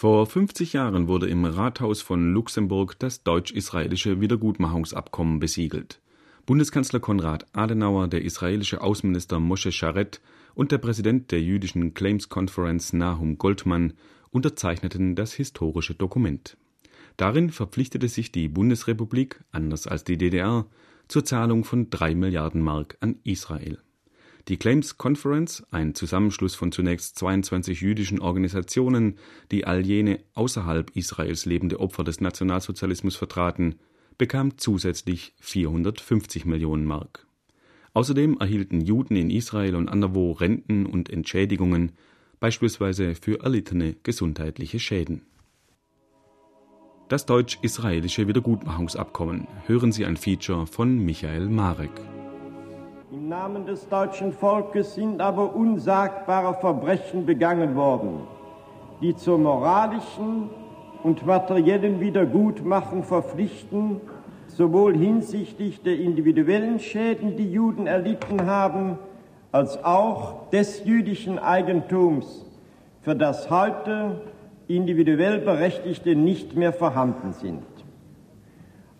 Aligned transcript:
Vor 0.00 0.24
50 0.24 0.72
Jahren 0.72 1.08
wurde 1.08 1.28
im 1.28 1.44
Rathaus 1.44 2.00
von 2.00 2.32
Luxemburg 2.32 2.98
das 2.98 3.22
deutsch-israelische 3.22 4.18
Wiedergutmachungsabkommen 4.22 5.40
besiegelt. 5.40 6.00
Bundeskanzler 6.46 7.00
Konrad 7.00 7.44
Adenauer, 7.52 8.08
der 8.08 8.24
israelische 8.24 8.80
Außenminister 8.80 9.38
Moshe 9.40 9.72
Sharet 9.72 10.22
und 10.54 10.72
der 10.72 10.78
Präsident 10.78 11.30
der 11.32 11.42
jüdischen 11.42 11.92
Claims 11.92 12.30
Conference 12.30 12.94
Nahum 12.94 13.36
Goldmann 13.36 13.92
unterzeichneten 14.30 15.16
das 15.16 15.34
historische 15.34 15.94
Dokument. 15.94 16.56
Darin 17.18 17.50
verpflichtete 17.50 18.08
sich 18.08 18.32
die 18.32 18.48
Bundesrepublik, 18.48 19.44
anders 19.52 19.86
als 19.86 20.02
die 20.04 20.16
DDR, 20.16 20.64
zur 21.08 21.26
Zahlung 21.26 21.62
von 21.62 21.90
drei 21.90 22.14
Milliarden 22.14 22.62
Mark 22.62 22.96
an 23.00 23.16
Israel. 23.24 23.76
Die 24.50 24.56
Claims 24.56 24.98
Conference, 24.98 25.62
ein 25.70 25.94
Zusammenschluss 25.94 26.56
von 26.56 26.72
zunächst 26.72 27.16
22 27.20 27.82
jüdischen 27.82 28.18
Organisationen, 28.18 29.16
die 29.52 29.64
all 29.64 29.86
jene 29.86 30.18
außerhalb 30.34 30.90
Israels 30.96 31.46
lebende 31.46 31.78
Opfer 31.78 32.02
des 32.02 32.20
Nationalsozialismus 32.20 33.14
vertraten, 33.14 33.76
bekam 34.18 34.58
zusätzlich 34.58 35.34
450 35.38 36.46
Millionen 36.46 36.84
Mark. 36.84 37.28
Außerdem 37.94 38.38
erhielten 38.38 38.80
Juden 38.80 39.14
in 39.14 39.30
Israel 39.30 39.76
und 39.76 39.88
anderswo 39.88 40.32
Renten 40.32 40.84
und 40.84 41.10
Entschädigungen, 41.10 41.92
beispielsweise 42.40 43.14
für 43.14 43.44
erlittene 43.44 43.94
gesundheitliche 44.02 44.80
Schäden. 44.80 45.22
Das 47.08 47.24
deutsch-israelische 47.24 48.26
Wiedergutmachungsabkommen. 48.26 49.46
Hören 49.66 49.92
Sie 49.92 50.04
ein 50.04 50.16
Feature 50.16 50.66
von 50.66 50.98
Michael 50.98 51.48
Marek. 51.48 51.92
Im 53.12 53.28
Namen 53.28 53.66
des 53.66 53.88
deutschen 53.88 54.32
Volkes 54.32 54.94
sind 54.94 55.20
aber 55.20 55.56
unsagbare 55.56 56.54
Verbrechen 56.54 57.26
begangen 57.26 57.74
worden, 57.74 58.20
die 59.00 59.16
zur 59.16 59.36
moralischen 59.36 60.48
und 61.02 61.26
materiellen 61.26 61.98
Wiedergutmachung 61.98 63.02
verpflichten, 63.02 64.00
sowohl 64.46 64.96
hinsichtlich 64.96 65.82
der 65.82 65.98
individuellen 65.98 66.78
Schäden, 66.78 67.36
die 67.36 67.50
Juden 67.50 67.88
erlitten 67.88 68.46
haben, 68.46 68.96
als 69.50 69.82
auch 69.82 70.48
des 70.50 70.84
jüdischen 70.84 71.40
Eigentums, 71.40 72.46
für 73.02 73.16
das 73.16 73.50
heute 73.50 74.20
individuell 74.68 75.40
Berechtigte 75.40 76.14
nicht 76.14 76.54
mehr 76.54 76.72
vorhanden 76.72 77.32
sind. 77.32 77.64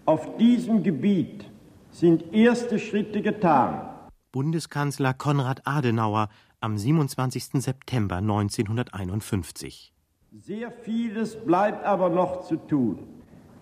Auf 0.04 0.36
diesem 0.36 0.82
Gebiet 0.82 1.44
sind 1.92 2.34
erste 2.34 2.80
Schritte 2.80 3.22
getan. 3.22 3.89
Bundeskanzler 4.32 5.12
Konrad 5.12 5.62
Adenauer 5.66 6.28
am 6.60 6.78
27. 6.78 7.60
September 7.60 8.18
1951. 8.18 9.92
Sehr 10.40 10.70
vieles 10.70 11.34
bleibt 11.34 11.84
aber 11.84 12.10
noch 12.10 12.42
zu 12.42 12.54
tun. 12.56 13.00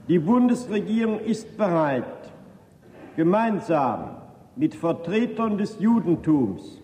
Die 0.09 0.19
Bundesregierung 0.19 1.21
ist 1.21 1.57
bereit, 1.57 2.05
gemeinsam 3.17 4.19
mit 4.57 4.75
Vertretern 4.75 5.57
des 5.57 5.81
Judentums 5.81 6.83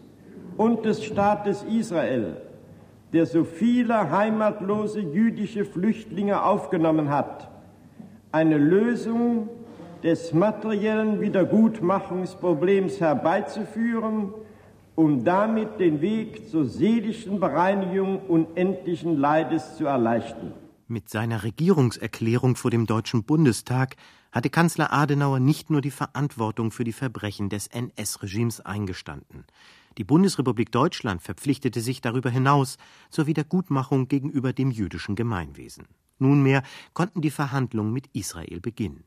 und 0.57 0.87
des 0.87 1.05
Staates 1.05 1.63
Israel, 1.65 2.41
der 3.13 3.27
so 3.27 3.45
viele 3.45 4.11
heimatlose 4.11 5.01
jüdische 5.01 5.67
Flüchtlinge 5.67 6.43
aufgenommen 6.43 7.11
hat, 7.11 7.51
eine 8.33 8.57
Lösung 8.57 9.51
des 10.05 10.35
materiellen 10.35 11.23
Wiedergutmachungsproblems 11.23 13.01
herbeizuführen, 13.01 14.35
um 14.95 15.25
damit 15.25 15.81
den 15.81 16.03
Weg 16.03 16.51
zur 16.51 16.67
seelischen 16.67 17.41
Bereinigung 17.41 18.21
unendlichen 18.29 19.17
Leides 19.17 19.77
zu 19.77 19.87
erleichtern. 19.87 20.53
Mit 20.87 21.09
seiner 21.09 21.43
Regierungserklärung 21.43 22.55
vor 22.55 22.71
dem 22.71 22.85
Deutschen 22.85 23.25
Bundestag 23.25 23.97
hatte 24.31 24.51
Kanzler 24.51 24.93
Adenauer 24.93 25.41
nicht 25.41 25.71
nur 25.71 25.81
die 25.81 25.91
Verantwortung 25.91 26.71
für 26.71 26.85
die 26.85 26.93
Verbrechen 26.93 27.49
des 27.49 27.69
NS-Regimes 27.69 28.61
eingestanden. 28.61 29.47
Die 29.97 30.05
Bundesrepublik 30.05 30.71
Deutschland 30.71 31.23
verpflichtete 31.23 31.81
sich 31.81 32.03
darüber 32.03 32.29
hinaus 32.29 32.77
zur 33.09 33.27
Wiedergutmachung 33.27 34.09
gegenüber 34.09 34.53
dem 34.53 34.71
jüdischen 34.71 35.15
Gemeinwesen. 35.15 35.87
Nunmehr 36.19 36.63
konnten 36.93 37.23
die 37.23 37.31
Verhandlungen 37.31 37.93
mit 37.93 38.09
Israel 38.13 38.61
beginnen. 38.61 39.05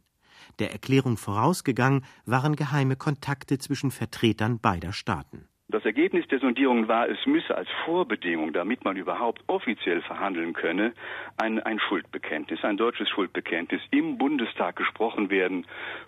Der 0.59 0.71
Erklärung 0.71 1.17
vorausgegangen 1.17 2.03
waren 2.25 2.55
geheime 2.55 2.95
Kontakte 2.95 3.57
zwischen 3.57 3.91
Vertretern 3.91 4.59
beider 4.59 4.93
Staaten. 4.93 5.47
Das 5.69 5.83
Ergebnis 5.83 6.25
der 6.29 6.39
Sondierungen 6.39 6.87
war, 6.87 7.09
es 7.09 7.17
müsse 7.25 7.53
als 7.53 7.67
Vorbedingung, 7.83 8.53
damit 8.53 8.85
man 8.85 8.95
überhaupt 8.95 9.43
offiziell 9.47 10.01
verhandeln 10.01 10.53
könne, 10.53 10.93
ein, 11.35 11.59
ein, 11.59 11.77
Schuldbekenntnis, 11.79 12.63
ein 12.63 12.77
deutsches 12.77 13.09
Schuldbekenntnis 13.09 13.81
im 13.91 14.17
Bundestag 14.17 14.77
gesprochen 14.77 15.29
werden 15.29 15.67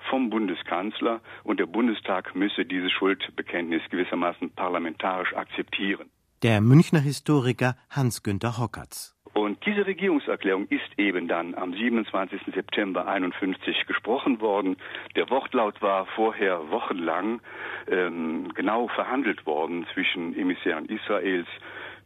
vom 0.09 0.29
Bundeskanzler 0.29 1.19
und 1.43 1.59
der 1.59 1.65
Bundestag 1.65 2.35
müsse 2.35 2.63
dieses 2.63 2.93
Schuldbekenntnis 2.93 3.81
gewissermaßen 3.89 4.51
parlamentarisch 4.51 5.33
akzeptieren. 5.33 6.09
Der 6.41 6.61
Münchner 6.61 7.01
Historiker 7.01 7.75
Hans-Günter 7.89 8.57
Hockertz. 8.57 9.18
Und 9.33 9.65
diese 9.65 9.85
Regierungserklärung 9.85 10.67
ist 10.69 10.97
eben 10.97 11.27
dann 11.27 11.55
am 11.55 11.73
27. 11.73 12.41
September 12.53 13.07
51 13.07 13.85
gesprochen 13.85 14.41
worden. 14.41 14.77
Der 15.15 15.29
Wortlaut 15.29 15.81
war 15.81 16.05
vorher 16.07 16.71
wochenlang 16.71 17.41
ähm, 17.89 18.51
genau 18.53 18.87
verhandelt 18.87 19.45
worden 19.45 19.85
zwischen 19.93 20.37
Emissären 20.37 20.85
Israels, 20.85 21.47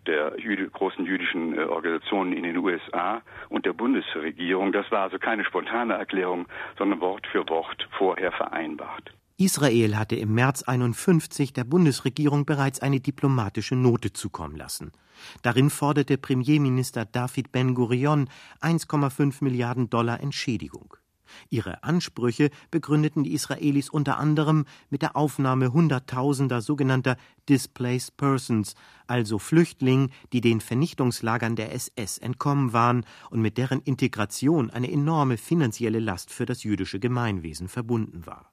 der 0.06 0.38
Jüde, 0.38 0.68
großen 0.70 1.06
jüdischen 1.06 1.58
äh, 1.58 1.62
Organisationen 1.64 2.34
in 2.34 2.44
den 2.44 2.58
USA 2.58 3.22
und 3.50 3.66
der 3.66 3.74
Bundesregierung. 3.74 4.72
Das 4.72 4.92
war 4.92 5.04
also 5.04 5.18
keine 5.18 5.46
spontane 5.46 5.94
Erklärung, 5.94 6.48
sondern 6.78 7.00
Wort 7.00 7.26
für 7.28 7.48
Wort 7.48 7.88
vorher 7.98 8.32
vereinbart. 8.32 9.12
Israel 9.38 9.98
hatte 9.98 10.16
im 10.16 10.36
März 10.36 10.62
51 10.62 11.54
der 11.54 11.64
Bundesregierung 11.64 12.46
bereits 12.46 12.82
eine 12.82 13.00
diplomatische 13.00 13.76
Note 13.76 14.14
zukommen 14.14 14.56
lassen. 14.56 14.92
Darin 15.42 15.72
forderte 15.72 16.20
Premierminister 16.20 17.06
David 17.06 17.52
Ben-Gurion 17.52 18.30
1,5 18.62 19.44
Milliarden 19.44 19.90
Dollar 19.90 20.20
Entschädigung. 20.20 20.96
Ihre 21.50 21.84
Ansprüche 21.84 22.52
begründeten 22.70 23.24
die 23.24 23.34
Israelis 23.34 23.90
unter 23.90 24.20
anderem 24.20 24.66
mit 24.92 25.02
der 25.02 25.16
Aufnahme 25.16 25.74
Hunderttausender 25.74 26.62
sogenannter 26.62 27.18
Displaced 27.50 28.16
Persons, 28.18 28.76
also 29.08 29.40
Flüchtlingen, 29.40 30.12
die 30.32 30.42
den 30.42 30.62
Vernichtungslagern 30.62 31.56
der 31.56 31.74
SS 31.74 32.20
entkommen 32.20 32.72
waren 32.72 33.04
und 33.32 33.42
mit 33.42 33.58
deren 33.58 33.82
Integration 33.82 34.70
eine 34.70 34.92
enorme 34.92 35.38
finanzielle 35.38 36.00
Last 36.00 36.32
für 36.32 36.46
das 36.46 36.64
jüdische 36.64 37.00
Gemeinwesen 37.00 37.68
verbunden 37.68 38.28
war. 38.28 38.53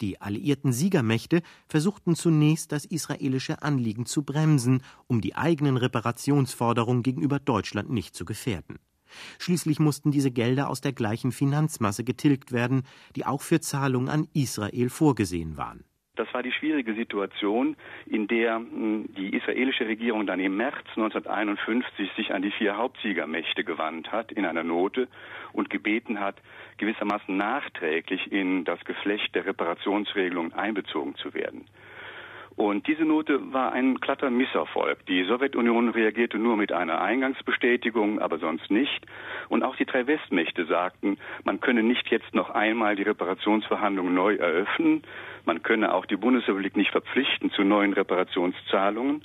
Die 0.00 0.20
alliierten 0.20 0.72
Siegermächte 0.72 1.42
versuchten 1.68 2.14
zunächst, 2.14 2.72
das 2.72 2.84
israelische 2.84 3.62
Anliegen 3.62 4.06
zu 4.06 4.22
bremsen, 4.22 4.82
um 5.06 5.20
die 5.20 5.34
eigenen 5.34 5.76
Reparationsforderungen 5.76 7.02
gegenüber 7.02 7.38
Deutschland 7.38 7.90
nicht 7.90 8.14
zu 8.14 8.24
gefährden. 8.24 8.78
Schließlich 9.38 9.80
mussten 9.80 10.10
diese 10.12 10.30
Gelder 10.30 10.68
aus 10.68 10.80
der 10.80 10.92
gleichen 10.92 11.32
Finanzmasse 11.32 12.04
getilgt 12.04 12.52
werden, 12.52 12.84
die 13.16 13.26
auch 13.26 13.42
für 13.42 13.60
Zahlungen 13.60 14.08
an 14.08 14.28
Israel 14.32 14.88
vorgesehen 14.88 15.56
waren. 15.56 15.84
Das 16.20 16.34
war 16.34 16.42
die 16.42 16.52
schwierige 16.52 16.92
Situation, 16.92 17.76
in 18.04 18.28
der 18.28 18.56
hm, 18.56 19.06
die 19.16 19.34
israelische 19.34 19.86
Regierung 19.86 20.26
dann 20.26 20.38
im 20.38 20.54
März 20.54 20.84
1951 20.90 22.10
sich 22.14 22.34
an 22.34 22.42
die 22.42 22.50
vier 22.50 22.76
Hauptsiegermächte 22.76 23.64
gewandt 23.64 24.12
hat 24.12 24.30
in 24.30 24.44
einer 24.44 24.62
Note 24.62 25.08
und 25.54 25.70
gebeten 25.70 26.20
hat, 26.20 26.36
gewissermaßen 26.76 27.34
nachträglich 27.34 28.30
in 28.30 28.64
das 28.66 28.84
Geflecht 28.84 29.34
der 29.34 29.46
Reparationsregelungen 29.46 30.52
einbezogen 30.52 31.14
zu 31.14 31.32
werden. 31.32 31.64
Und 32.60 32.86
diese 32.88 33.06
Note 33.06 33.54
war 33.54 33.72
ein 33.72 33.94
glatter 33.94 34.28
Misserfolg. 34.28 35.06
Die 35.06 35.24
Sowjetunion 35.24 35.88
reagierte 35.88 36.36
nur 36.36 36.58
mit 36.58 36.72
einer 36.72 37.00
Eingangsbestätigung, 37.00 38.18
aber 38.18 38.38
sonst 38.38 38.70
nicht. 38.70 39.06
Und 39.48 39.62
auch 39.62 39.76
die 39.76 39.86
drei 39.86 40.06
Westmächte 40.06 40.66
sagten, 40.66 41.16
man 41.44 41.60
könne 41.60 41.82
nicht 41.82 42.08
jetzt 42.10 42.34
noch 42.34 42.50
einmal 42.50 42.96
die 42.96 43.04
Reparationsverhandlungen 43.04 44.12
neu 44.12 44.34
eröffnen. 44.34 45.04
Man 45.46 45.62
könne 45.62 45.94
auch 45.94 46.04
die 46.04 46.16
Bundesrepublik 46.16 46.76
nicht 46.76 46.90
verpflichten 46.90 47.50
zu 47.50 47.62
neuen 47.64 47.94
Reparationszahlungen. 47.94 49.22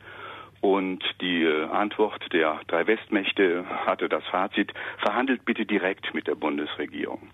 Und 0.62 1.04
die 1.20 1.44
äh, 1.44 1.66
Antwort 1.66 2.32
der 2.32 2.62
drei 2.68 2.88
Westmächte 2.88 3.66
hatte 3.86 4.08
das 4.08 4.24
Fazit, 4.28 4.72
verhandelt 5.00 5.44
bitte 5.44 5.66
direkt 5.66 6.14
mit 6.14 6.28
der 6.28 6.36
Bundesregierung. 6.36 7.32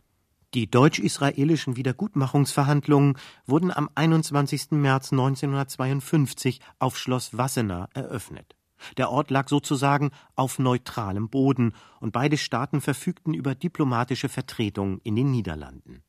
Die 0.53 0.69
deutsch-israelischen 0.69 1.77
Wiedergutmachungsverhandlungen 1.77 3.18
wurden 3.45 3.71
am 3.71 3.89
21. 3.95 4.71
März 4.71 5.13
1952 5.13 6.59
auf 6.77 6.98
Schloss 6.98 7.38
Wassenaar 7.38 7.88
eröffnet. 7.94 8.57
Der 8.98 9.12
Ort 9.12 9.31
lag 9.31 9.48
sozusagen 9.48 10.12
auf 10.36 10.59
neutralem 10.59 11.30
Boden 11.30 11.74
und 12.01 12.12
beide 12.12 12.36
Staaten 12.36 12.81
verfügten 12.81 13.33
über 13.33 13.56
diplomatische 13.56 14.27
Vertretungen 14.27 15.00
in 15.03 15.15
den 15.15 15.31
Niederlanden. 15.31 16.03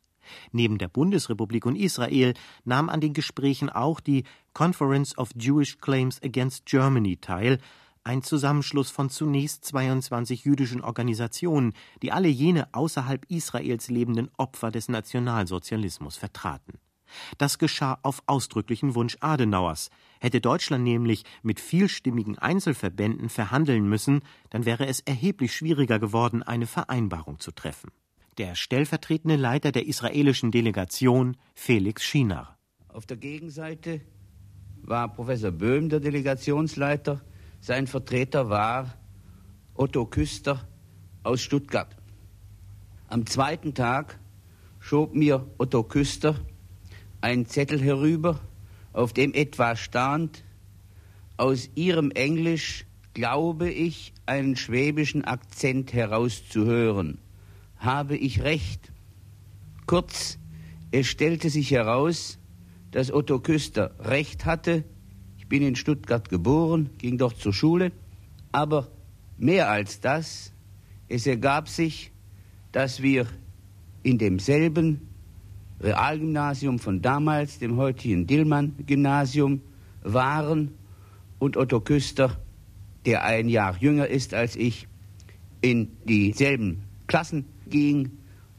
Neben 0.51 0.79
der 0.79 0.89
Bundesrepublik 0.89 1.65
und 1.65 1.77
Israel 1.77 2.35
nahm 2.65 2.89
an 2.89 3.01
den 3.01 3.13
Gesprächen 3.13 3.71
auch 3.71 4.01
die 4.01 4.25
Conference 4.55 5.17
of 5.19 5.31
Jewish 5.39 5.79
Claims 5.79 6.21
Against 6.21 6.67
Germany 6.67 7.17
teil, 7.17 7.59
ein 8.05 8.23
Zusammenschluss 8.23 8.91
von 8.91 9.11
zunächst 9.11 9.65
22 9.65 10.45
jüdischen 10.45 10.83
Organisationen, 10.83 11.73
die 12.03 12.13
alle 12.13 12.29
jene 12.29 12.73
außerhalb 12.75 13.25
Israels 13.29 13.89
lebenden 13.89 14.31
Opfer 14.37 14.71
des 14.71 14.89
Nationalsozialismus 14.89 16.17
vertraten. 16.17 16.79
Das 17.39 17.59
geschah 17.59 17.99
auf 18.03 18.23
ausdrücklichen 18.27 18.95
Wunsch 18.95 19.17
Adenauers. 19.21 19.91
Hätte 20.21 20.41
Deutschland 20.41 20.85
nämlich 20.85 21.25
mit 21.43 21.61
vielstimmigen 21.61 22.39
Einzelverbänden 22.39 23.29
verhandeln 23.29 23.89
müssen, 23.89 24.21
dann 24.51 24.65
wäre 24.65 24.87
es 24.87 25.01
erheblich 25.01 25.55
schwieriger 25.55 25.99
geworden, 25.99 26.43
eine 26.43 26.67
Vereinbarung 26.67 27.39
zu 27.39 27.53
treffen. 27.53 27.91
Der 28.39 28.55
stellvertretende 28.55 29.37
Leiter 29.37 29.73
der 29.73 29.87
israelischen 29.87 30.51
Delegation, 30.51 31.37
Felix 31.55 32.03
Schinar. 32.03 32.57
Auf 32.89 33.05
der 33.05 33.19
Gegenseite 33.19 34.01
war 34.83 35.13
Professor 35.13 35.51
Böhm 35.51 35.89
der 35.89 36.01
Delegationsleiter. 36.01 37.21
Sein 37.65 37.87
Vertreter 37.87 38.51
war 38.51 38.93
Otto 39.75 40.05
Küster 40.05 40.67
aus 41.23 41.43
Stuttgart. 41.43 41.97
Am 43.07 43.25
zweiten 43.25 43.73
Tag 43.73 44.19
schob 44.81 45.15
mir 45.15 45.47
Otto 45.59 45.85
Küster 45.85 46.35
einen 47.21 47.47
Zettel 47.47 47.81
herüber, 47.81 48.41
auf 48.93 49.13
dem 49.13 49.33
etwa 49.33 49.77
stand, 49.77 50.43
aus 51.37 51.71
Ihrem 51.77 52.11
Englisch 52.11 52.85
glaube 53.15 53.71
ich, 53.71 54.13
einen 54.27 54.57
schwäbischen 54.57 55.25
Akzent 55.25 55.93
herauszuhören. 55.93 57.19
Habe 57.77 58.17
ich 58.17 58.43
recht? 58.43 58.91
Kurz, 59.87 60.37
es 60.91 61.07
stellte 61.07 61.49
sich 61.49 61.71
heraus, 61.71 62.41
dass 62.91 63.13
Otto 63.13 63.39
Küster 63.39 63.95
recht 64.01 64.47
hatte. 64.47 64.83
Ich 65.53 65.59
bin 65.59 65.69
in 65.69 65.77
Stuttgart 65.77 66.31
geboren, 66.31 66.89
ging 66.97 67.19
dort 67.19 67.37
zur 67.37 67.53
Schule. 67.53 67.93
Aber 68.53 68.89
mehr 69.37 69.69
als 69.69 70.01
das, 70.01 70.51
es 71.11 71.27
ergab 71.27 71.69
sich, 71.69 72.11
dass 72.73 73.03
wir 73.03 73.27
in 74.03 74.17
demselben 74.17 75.09
Realgymnasium 75.79 76.79
von 76.79 77.03
damals, 77.03 77.59
dem 77.59 77.77
heutigen 77.77 78.27
Dillmann-Gymnasium, 78.27 79.61
waren 80.03 80.71
und 81.39 81.59
Otto 81.59 81.81
Küster, 81.81 82.41
der 83.05 83.23
ein 83.25 83.51
Jahr 83.51 83.77
jünger 83.77 84.07
ist 84.07 84.33
als 84.33 84.57
ich, 84.57 84.89
in 85.61 85.89
dieselben 86.07 86.85
Klassen 87.07 87.45
ging, 87.69 88.13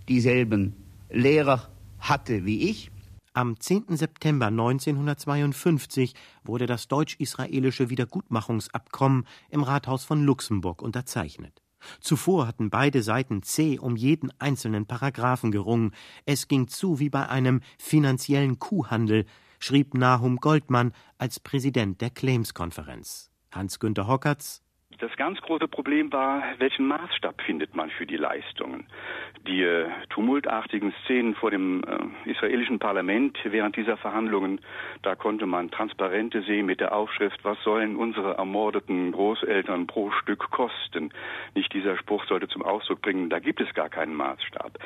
dieselben 0.08 0.74
Lehrer 1.10 1.70
hatte 1.98 2.46
wie 2.46 2.70
ich. 2.70 2.92
Am 3.36 3.60
10. 3.60 3.98
September 3.98 4.46
1952 4.46 6.14
wurde 6.44 6.68
das 6.68 6.88
deutsch-israelische 6.88 7.90
Wiedergutmachungsabkommen 7.90 9.26
im 9.50 9.64
Rathaus 9.64 10.06
von 10.06 10.24
Luxemburg 10.24 10.84
unterzeichnet. 10.84 11.64
Zuvor 12.00 12.46
hatten 12.46 12.70
beide 12.70 13.02
Seiten 13.02 13.42
zäh 13.42 13.80
um 13.80 13.96
jeden 13.96 14.32
einzelnen 14.40 14.86
Paragraphen 14.86 15.52
gerungen. 15.52 15.96
Es 16.28 16.48
ging 16.48 16.68
zu 16.68 17.00
wie 17.00 17.10
bei 17.10 17.28
einem 17.28 17.62
finanziellen 17.80 18.60
Kuhhandel, 18.60 19.26
schrieb 19.58 19.96
Nahum 19.96 20.38
Goldmann 20.38 20.94
als 21.18 21.40
Präsident 21.40 22.02
der 22.02 22.12
Claims-Konferenz. 22.12 23.32
Hans-Günter 23.52 24.06
Hockertz 24.06 24.63
das 25.00 25.16
ganz 25.18 25.40
große 25.42 25.68
Problem 25.68 26.12
war, 26.12 26.44
welchen 26.58 26.88
Maßstab 26.88 27.42
findet 27.42 27.76
man 27.76 27.90
für 27.90 28.06
die 28.06 28.18
Leistungen? 28.18 28.86
Die 29.48 29.64
äh, 29.64 29.88
tumultartigen 30.10 30.94
Szenen 31.04 31.36
vor 31.36 31.52
dem 31.52 31.84
äh, 31.84 32.30
israelischen 32.30 32.80
Parlament 32.80 33.38
während 33.44 33.76
dieser 33.76 33.98
Verhandlungen, 33.98 34.62
da 35.02 35.16
konnte 35.16 35.46
man 35.46 35.72
Transparente 35.72 36.42
sehen 36.44 36.66
mit 36.66 36.80
der 36.80 36.96
Aufschrift, 36.96 37.44
was 37.44 37.62
sollen 37.64 37.96
unsere 37.96 38.36
ermordeten 38.36 39.12
Großeltern 39.12 39.88
pro 39.88 40.12
Stück 40.12 40.50
kosten? 40.52 41.12
Nicht 41.56 41.74
dieser 41.74 41.98
Spruch 41.98 42.26
sollte 42.26 42.48
zum 42.48 42.62
Ausdruck 42.62 43.02
bringen, 43.02 43.30
da 43.30 43.40
gibt 43.40 43.62
es 43.62 43.74
gar 43.74 43.90
keinen 43.90 44.16
Maßstab. 44.16 44.80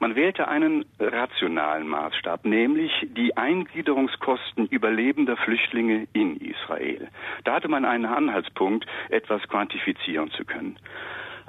Man 0.00 0.16
wählte 0.16 0.48
einen 0.48 0.84
rationalen 0.98 1.86
Maßstab, 1.86 2.44
nämlich 2.44 2.92
die 3.16 3.36
Eingliederungskosten 3.36 4.66
überlebender 4.66 5.36
Flüchtlinge 5.36 6.06
in 6.12 6.36
Israel. 6.38 7.08
Da 7.44 7.54
hatte 7.54 7.68
man 7.68 7.84
einen 7.84 8.06
Anhaltspunkt, 8.06 8.86
etwas 9.08 9.43
quantifizieren 9.48 10.30
zu 10.30 10.44
können. 10.44 10.78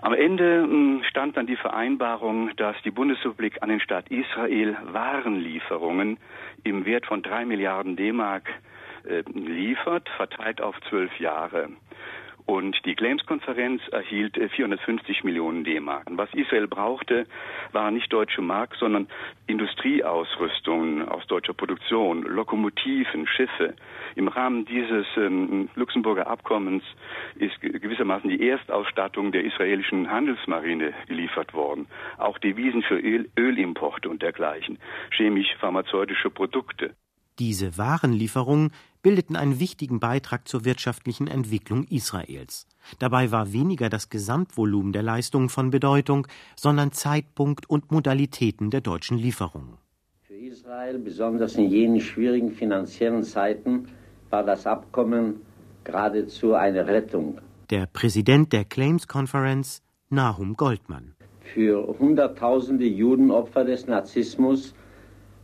Am 0.02 0.14
Ende 0.14 0.62
hm, 0.64 1.04
stand 1.10 1.38
dann 1.38 1.48
die 1.48 1.56
Vereinbarung, 1.56 2.52
dass 2.58 2.76
die 2.84 2.92
Bundesrepublik 2.92 3.64
an 3.64 3.70
den 3.70 3.80
Staat 3.80 4.10
Israel 4.10 4.78
Warenlieferungen 4.92 6.18
im 6.64 6.86
Wert 6.86 7.06
von 7.06 7.22
drei 7.22 7.46
Milliarden 7.46 7.96
D-Mark 7.96 8.50
äh, 9.06 9.24
liefert, 9.34 10.10
verteilt 10.10 10.62
auf 10.62 10.76
zwölf 10.90 11.18
Jahre. 11.20 11.70
Und 12.46 12.78
die 12.86 12.94
Claims-Konferenz 12.94 13.82
erhielt 13.92 14.38
450 14.38 15.18
äh, 15.18 15.26
Millionen 15.26 15.64
D-Mark. 15.64 16.06
Was 16.12 16.32
Israel 16.34 16.68
brauchte, 16.68 17.26
war 17.72 17.90
nicht 17.90 18.14
deutsche 18.14 18.42
Mark, 18.42 18.76
sondern 18.80 19.08
Industrieausrüstung 19.48 21.08
aus 21.08 21.26
deutscher 21.26 21.54
Produktion, 21.54 22.22
Lokomotiven, 22.22 23.26
Schiffe. 23.28 23.76
Im 24.16 24.28
Rahmen 24.28 24.66
dieses 24.66 25.08
ähm, 25.18 25.70
Luxemburger 25.74 26.28
Abkommens 26.28 26.84
ist 27.36 27.60
gewissermaßen 27.62 28.30
die 28.30 28.48
Erstausstattung 28.48 29.32
der 29.32 29.44
israelischen 29.44 30.12
Handelsmarine 30.12 30.94
geliefert 31.08 31.54
worden. 31.56 31.88
Auch 32.20 32.38
Devisen 32.38 32.84
für 32.84 33.00
Öl, 33.00 33.28
Ölimporte 33.38 34.08
und 34.08 34.22
dergleichen, 34.22 34.78
chemisch-pharmazeutische 35.10 36.30
Produkte. 36.30 36.94
Diese 37.40 37.78
Warenlieferungen 37.78 38.72
bildeten 39.06 39.36
einen 39.36 39.60
wichtigen 39.60 40.00
Beitrag 40.00 40.48
zur 40.48 40.66
wirtschaftlichen 40.66 41.28
Entwicklung 41.28 41.84
Israels. 41.84 42.66
Dabei 42.98 43.32
war 43.32 43.54
weniger 43.54 43.88
das 43.88 44.10
Gesamtvolumen 44.10 44.94
der 44.94 45.04
Leistungen 45.04 45.50
von 45.50 45.70
Bedeutung, 45.70 46.26
sondern 46.56 46.92
Zeitpunkt 46.92 47.70
und 47.70 47.92
Modalitäten 47.92 48.72
der 48.72 48.82
deutschen 48.82 49.20
Lieferungen. 49.20 49.78
Für 50.24 50.34
Israel, 50.34 50.98
besonders 50.98 51.54
in 51.54 51.70
jenen 51.70 52.02
schwierigen 52.02 52.50
finanziellen 52.50 53.24
Zeiten, 53.24 53.90
war 54.32 54.44
das 54.44 54.66
Abkommen 54.66 55.42
geradezu 55.84 56.56
eine 56.56 56.88
Rettung. 56.88 57.40
Der 57.70 57.86
Präsident 57.86 58.54
der 58.54 58.66
Claims 58.66 59.08
Conference, 59.08 59.84
Nahum 60.10 60.56
Goldmann. 60.56 61.14
Für 61.54 61.96
Hunderttausende 62.00 62.88
Judenopfer 62.88 63.66
des 63.66 63.86
Nazismus 63.86 64.74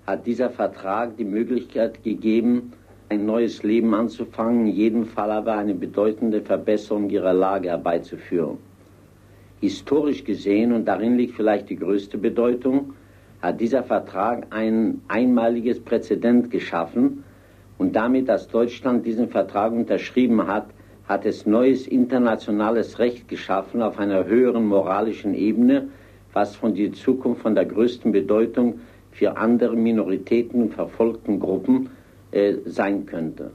hat 0.08 0.26
dieser 0.26 0.50
Vertrag 0.50 1.16
die 1.18 1.26
Möglichkeit 1.26 2.04
gegeben, 2.04 2.74
ein 3.12 3.26
neues 3.26 3.62
Leben 3.62 3.94
anzufangen, 3.94 4.68
in 4.68 4.74
jedem 4.74 5.06
Fall 5.06 5.32
aber 5.32 5.58
eine 5.58 5.76
bedeutende 5.76 6.42
Verbesserung 6.42 7.10
ihrer 7.10 7.34
Lage 7.34 7.68
herbeizuführen. 7.68 8.58
Historisch 9.60 10.24
gesehen, 10.24 10.72
und 10.72 10.86
darin 10.86 11.18
liegt 11.18 11.36
vielleicht 11.36 11.70
die 11.70 11.76
größte 11.76 12.18
Bedeutung, 12.18 12.94
hat 13.42 13.60
dieser 13.60 13.84
Vertrag 13.84 14.48
ein 14.52 15.02
einmaliges 15.10 15.82
Präzedent 15.82 16.52
geschaffen 16.52 17.26
und 17.78 17.98
damit, 17.98 18.30
dass 18.30 18.48
Deutschland 18.48 19.06
diesen 19.06 19.28
Vertrag 19.28 19.74
unterschrieben 19.74 20.48
hat, 20.48 20.68
hat 21.10 21.26
es 21.26 21.46
neues 21.46 21.88
internationales 21.88 22.98
Recht 22.98 23.28
geschaffen 23.28 23.82
auf 23.82 24.00
einer 24.00 24.24
höheren 24.26 24.66
moralischen 24.68 25.34
Ebene, 25.34 25.90
was 26.32 26.56
von 26.56 26.76
der 26.76 26.94
Zukunft 26.94 27.42
von 27.42 27.56
der 27.56 27.66
größten 27.66 28.14
Bedeutung 28.14 28.80
für 29.12 29.36
andere 29.36 29.76
Minoritäten 29.76 30.62
und 30.62 30.74
verfolgten 30.74 31.42
Gruppen 31.42 31.90
äh, 32.32 32.58
sein 32.66 33.06
könnte. 33.06 33.52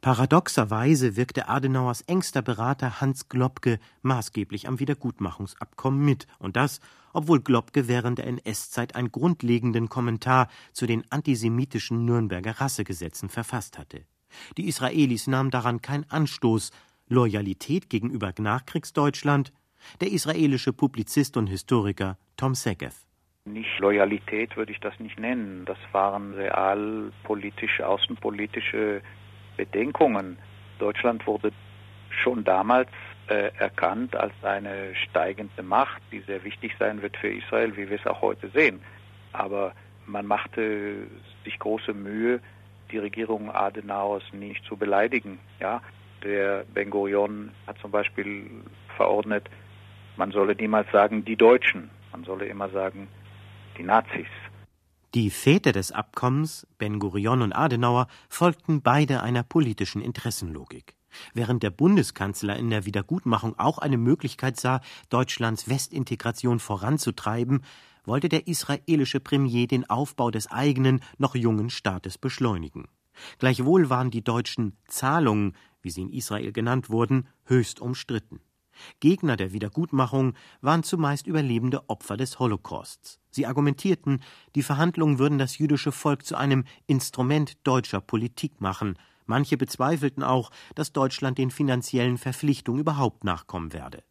Paradoxerweise 0.00 1.16
wirkte 1.16 1.48
Adenauers 1.48 2.02
engster 2.02 2.42
Berater 2.42 3.00
Hans 3.00 3.28
Globke 3.28 3.80
maßgeblich 4.02 4.68
am 4.68 4.78
Wiedergutmachungsabkommen 4.78 6.04
mit, 6.04 6.28
und 6.38 6.54
das, 6.54 6.80
obwohl 7.12 7.40
Globke 7.40 7.88
während 7.88 8.18
der 8.18 8.26
NS-Zeit 8.26 8.94
einen 8.94 9.10
grundlegenden 9.10 9.88
Kommentar 9.88 10.48
zu 10.72 10.86
den 10.86 11.02
antisemitischen 11.10 12.04
Nürnberger 12.04 12.60
Rassegesetzen 12.60 13.28
verfasst 13.28 13.78
hatte. 13.78 14.02
Die 14.56 14.68
Israelis 14.68 15.26
nahmen 15.26 15.50
daran 15.50 15.82
keinen 15.82 16.08
Anstoß. 16.10 16.70
Loyalität 17.08 17.88
gegenüber 17.88 18.32
Nachkriegsdeutschland? 18.38 19.52
Der 20.00 20.12
israelische 20.12 20.72
Publizist 20.72 21.36
und 21.36 21.46
Historiker 21.46 22.18
Tom 22.36 22.54
Segev. 22.54 23.05
Nicht 23.46 23.78
Loyalität 23.78 24.56
würde 24.56 24.72
ich 24.72 24.80
das 24.80 24.98
nicht 24.98 25.20
nennen. 25.20 25.64
Das 25.66 25.78
waren 25.92 26.34
realpolitische, 26.34 27.86
außenpolitische 27.86 29.02
Bedenkungen. 29.56 30.36
Deutschland 30.80 31.24
wurde 31.28 31.52
schon 32.10 32.42
damals 32.42 32.90
äh, 33.28 33.52
erkannt 33.58 34.16
als 34.16 34.32
eine 34.42 34.94
steigende 34.96 35.62
Macht, 35.62 36.02
die 36.10 36.20
sehr 36.20 36.42
wichtig 36.42 36.74
sein 36.80 37.02
wird 37.02 37.16
für 37.16 37.28
Israel, 37.28 37.76
wie 37.76 37.88
wir 37.88 38.00
es 38.00 38.06
auch 38.06 38.20
heute 38.20 38.48
sehen. 38.48 38.80
Aber 39.32 39.72
man 40.06 40.26
machte 40.26 41.06
sich 41.44 41.56
große 41.60 41.94
Mühe, 41.94 42.40
die 42.90 42.98
Regierung 42.98 43.50
Adenauers 43.50 44.24
nicht 44.32 44.64
zu 44.64 44.76
beleidigen. 44.76 45.38
Ja, 45.60 45.82
der 46.24 46.64
Ben 46.74 46.90
Gurion 46.90 47.52
hat 47.68 47.78
zum 47.78 47.92
Beispiel 47.92 48.50
verordnet, 48.96 49.48
man 50.16 50.32
solle 50.32 50.56
niemals 50.56 50.90
sagen 50.90 51.24
die 51.24 51.36
Deutschen, 51.36 51.90
man 52.10 52.24
solle 52.24 52.46
immer 52.46 52.70
sagen 52.70 53.06
die 53.76 53.82
Nazis. 53.82 54.26
Die 55.14 55.30
Väter 55.30 55.72
des 55.72 55.92
Abkommens, 55.92 56.66
Ben 56.78 56.98
Gurion 56.98 57.42
und 57.42 57.52
Adenauer, 57.52 58.06
folgten 58.28 58.82
beide 58.82 59.22
einer 59.22 59.42
politischen 59.42 60.02
Interessenlogik. 60.02 60.94
Während 61.32 61.62
der 61.62 61.70
Bundeskanzler 61.70 62.56
in 62.56 62.68
der 62.68 62.84
Wiedergutmachung 62.84 63.58
auch 63.58 63.78
eine 63.78 63.96
Möglichkeit 63.96 64.60
sah, 64.60 64.80
Deutschlands 65.08 65.68
Westintegration 65.68 66.58
voranzutreiben, 66.58 67.62
wollte 68.04 68.28
der 68.28 68.46
israelische 68.46 69.20
Premier 69.20 69.66
den 69.66 69.88
Aufbau 69.88 70.30
des 70.30 70.50
eigenen, 70.50 71.00
noch 71.18 71.34
jungen 71.34 71.70
Staates 71.70 72.18
beschleunigen. 72.18 72.86
Gleichwohl 73.38 73.88
waren 73.88 74.10
die 74.10 74.22
deutschen 74.22 74.76
Zahlungen, 74.86 75.56
wie 75.82 75.90
sie 75.90 76.02
in 76.02 76.12
Israel 76.12 76.52
genannt 76.52 76.90
wurden, 76.90 77.28
höchst 77.46 77.80
umstritten. 77.80 78.40
Gegner 79.00 79.36
der 79.36 79.52
Wiedergutmachung 79.52 80.34
waren 80.60 80.82
zumeist 80.82 81.26
überlebende 81.26 81.88
Opfer 81.88 82.16
des 82.16 82.38
Holocausts. 82.38 83.18
Sie 83.36 83.46
argumentierten, 83.46 84.22
die 84.54 84.62
Verhandlungen 84.62 85.18
würden 85.18 85.38
das 85.38 85.58
jüdische 85.58 85.92
Volk 85.92 86.24
zu 86.24 86.36
einem 86.36 86.64
Instrument 86.86 87.58
deutscher 87.64 88.00
Politik 88.00 88.62
machen. 88.62 88.98
Manche 89.26 89.58
bezweifelten 89.58 90.22
auch, 90.22 90.50
dass 90.74 90.92
Deutschland 90.92 91.36
den 91.36 91.50
finanziellen 91.50 92.16
Verpflichtungen 92.16 92.80
überhaupt 92.80 93.24
nachkommen 93.24 93.74
werde. 93.74 94.02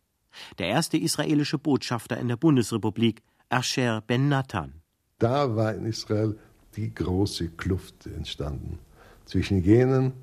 Der 0.59 0.67
erste 0.67 0.97
israelische 0.97 1.57
Botschafter 1.57 2.17
in 2.17 2.27
der 2.27 2.35
Bundesrepublik, 2.35 3.23
Asher 3.49 4.01
Ben 4.01 4.29
Nathan. 4.29 4.81
Da 5.17 5.55
war 5.55 5.73
in 5.73 5.85
Israel 5.85 6.37
die 6.75 6.93
große 6.93 7.49
Kluft 7.49 8.05
entstanden 8.05 8.77
zwischen 9.25 9.63
jenen 9.63 10.13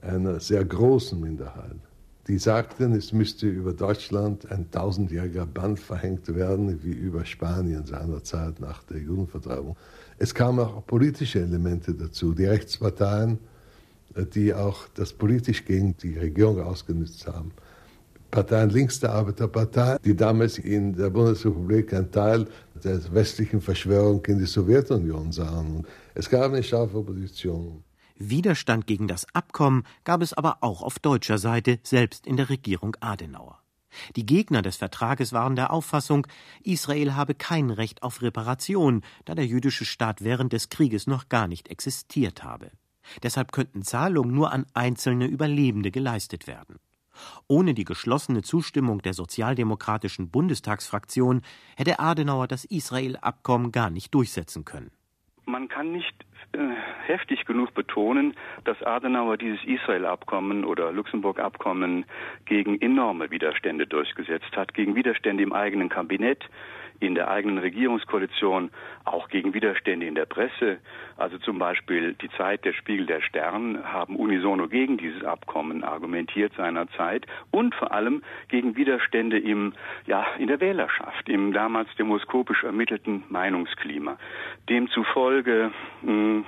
einer 0.00 0.38
sehr 0.38 0.64
großen 0.64 1.18
Minderheit 1.18 1.80
die 2.26 2.38
sagten, 2.38 2.94
es 2.94 3.12
müsste 3.12 3.46
über 3.46 3.74
Deutschland 3.74 4.50
ein 4.50 4.70
tausendjähriger 4.70 5.44
Band 5.46 5.78
verhängt 5.78 6.34
werden, 6.34 6.82
wie 6.82 6.92
über 6.92 7.24
Spanien 7.26 7.84
seinerzeit 7.84 8.60
nach 8.60 8.82
der 8.84 8.98
Judenvertreibung. 8.98 9.76
Es 10.18 10.34
kamen 10.34 10.60
auch 10.60 10.86
politische 10.86 11.40
Elemente 11.40 11.92
dazu, 11.92 12.32
die 12.32 12.46
Rechtsparteien, 12.46 13.38
die 14.34 14.54
auch 14.54 14.88
das 14.94 15.12
politisch 15.12 15.64
gegen 15.64 15.96
die 15.98 16.16
Regierung 16.18 16.60
ausgenutzt 16.62 17.26
haben. 17.26 17.52
Parteien 18.30 18.70
links 18.70 18.98
der 18.98 19.12
Arbeiterpartei, 19.12 19.96
die 20.04 20.16
damals 20.16 20.58
in 20.58 20.96
der 20.96 21.10
Bundesrepublik 21.10 21.92
ein 21.94 22.10
Teil 22.10 22.46
der 22.82 23.00
westlichen 23.12 23.60
Verschwörung 23.60 24.24
in 24.26 24.38
die 24.38 24.46
Sowjetunion 24.46 25.30
sahen. 25.30 25.86
Es 26.14 26.28
gab 26.28 26.52
eine 26.52 26.62
scharfe 26.62 26.98
Opposition. 26.98 27.83
Widerstand 28.16 28.86
gegen 28.86 29.08
das 29.08 29.26
Abkommen 29.34 29.84
gab 30.04 30.22
es 30.22 30.32
aber 30.32 30.58
auch 30.60 30.82
auf 30.82 30.98
deutscher 30.98 31.38
Seite, 31.38 31.80
selbst 31.82 32.26
in 32.26 32.36
der 32.36 32.48
Regierung 32.48 32.96
Adenauer. 33.00 33.60
Die 34.16 34.26
Gegner 34.26 34.62
des 34.62 34.76
Vertrages 34.76 35.32
waren 35.32 35.56
der 35.56 35.72
Auffassung, 35.72 36.26
Israel 36.62 37.14
habe 37.14 37.34
kein 37.34 37.70
Recht 37.70 38.02
auf 38.02 38.22
Reparation, 38.22 39.02
da 39.24 39.34
der 39.34 39.46
jüdische 39.46 39.84
Staat 39.84 40.22
während 40.22 40.52
des 40.52 40.68
Krieges 40.68 41.06
noch 41.06 41.28
gar 41.28 41.48
nicht 41.48 41.68
existiert 41.68 42.42
habe. 42.42 42.70
Deshalb 43.22 43.52
könnten 43.52 43.82
Zahlungen 43.82 44.34
nur 44.34 44.52
an 44.52 44.66
einzelne 44.74 45.26
Überlebende 45.26 45.90
geleistet 45.90 46.46
werden. 46.46 46.78
Ohne 47.46 47.74
die 47.74 47.84
geschlossene 47.84 48.42
Zustimmung 48.42 49.02
der 49.02 49.14
sozialdemokratischen 49.14 50.30
Bundestagsfraktion 50.30 51.42
hätte 51.76 52.00
Adenauer 52.00 52.48
das 52.48 52.64
Israel-Abkommen 52.64 53.70
gar 53.70 53.90
nicht 53.90 54.14
durchsetzen 54.14 54.64
können. 54.64 54.90
Man 55.46 55.68
kann 55.68 55.92
nicht 55.92 56.24
heftig 57.06 57.44
genug 57.44 57.74
betonen, 57.74 58.34
dass 58.64 58.82
Adenauer 58.82 59.36
dieses 59.36 59.62
Israel-Abkommen 59.64 60.64
oder 60.64 60.92
Luxemburg-Abkommen 60.92 62.04
gegen 62.46 62.80
enorme 62.80 63.30
Widerstände 63.30 63.86
durchgesetzt 63.86 64.56
hat, 64.56 64.74
gegen 64.74 64.94
Widerstände 64.94 65.42
im 65.42 65.52
eigenen 65.52 65.88
Kabinett, 65.88 66.44
in 67.06 67.14
der 67.14 67.30
eigenen 67.30 67.58
Regierungskoalition, 67.58 68.70
auch 69.04 69.28
gegen 69.28 69.54
Widerstände 69.54 70.06
in 70.06 70.14
der 70.14 70.26
Presse. 70.26 70.78
Also 71.16 71.38
zum 71.38 71.58
Beispiel 71.58 72.14
die 72.14 72.30
Zeit, 72.30 72.64
der 72.64 72.72
Spiegel, 72.72 73.06
der 73.06 73.20
Stern 73.20 73.84
haben 73.84 74.16
unisono 74.16 74.68
gegen 74.68 74.96
dieses 74.96 75.24
Abkommen 75.24 75.84
argumentiert 75.84 76.52
seinerzeit 76.56 77.26
und 77.50 77.74
vor 77.74 77.92
allem 77.92 78.22
gegen 78.48 78.76
Widerstände 78.76 79.38
im, 79.38 79.74
ja, 80.06 80.26
in 80.38 80.48
der 80.48 80.60
Wählerschaft, 80.60 81.28
im 81.28 81.52
damals 81.52 81.88
demoskopisch 81.96 82.64
ermittelten 82.64 83.24
Meinungsklima. 83.28 84.16
Demzufolge 84.68 85.70
mh, 86.02 86.44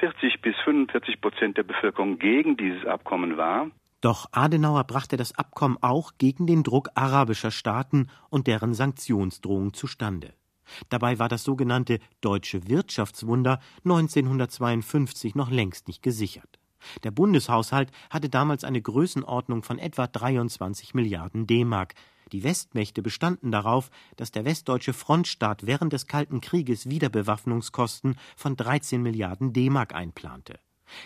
40 0.00 0.40
bis 0.40 0.56
45 0.64 1.20
Prozent 1.20 1.56
der 1.56 1.62
Bevölkerung 1.62 2.18
gegen 2.18 2.56
dieses 2.56 2.84
Abkommen 2.86 3.36
war. 3.36 3.70
Doch 4.04 4.26
Adenauer 4.32 4.84
brachte 4.84 5.16
das 5.16 5.34
Abkommen 5.38 5.78
auch 5.80 6.12
gegen 6.18 6.46
den 6.46 6.62
Druck 6.62 6.90
arabischer 6.94 7.50
Staaten 7.50 8.08
und 8.28 8.46
deren 8.46 8.74
Sanktionsdrohungen 8.74 9.72
zustande. 9.72 10.34
Dabei 10.90 11.18
war 11.18 11.30
das 11.30 11.42
sogenannte 11.42 12.00
deutsche 12.20 12.68
Wirtschaftswunder 12.68 13.60
1952 13.84 15.34
noch 15.34 15.50
längst 15.50 15.88
nicht 15.88 16.02
gesichert. 16.02 16.58
Der 17.02 17.12
Bundeshaushalt 17.12 17.90
hatte 18.10 18.28
damals 18.28 18.62
eine 18.62 18.82
Größenordnung 18.82 19.62
von 19.62 19.78
etwa 19.78 20.06
23 20.06 20.92
Milliarden 20.92 21.46
D-Mark, 21.46 21.94
die 22.30 22.44
Westmächte 22.44 23.00
bestanden 23.00 23.52
darauf, 23.52 23.88
dass 24.16 24.30
der 24.30 24.44
westdeutsche 24.44 24.92
Frontstaat 24.92 25.64
während 25.64 25.94
des 25.94 26.06
Kalten 26.06 26.42
Krieges 26.42 26.90
Wiederbewaffnungskosten 26.90 28.16
von 28.36 28.54
13 28.54 29.00
Milliarden 29.00 29.54
D-Mark 29.54 29.94
einplante. 29.94 30.58